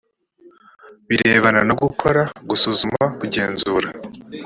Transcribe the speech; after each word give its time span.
birebana 1.07 1.61
no 1.69 1.75
gukora, 1.83 2.21
gusuzuma, 2.49 3.01
kugenzura 3.19 3.87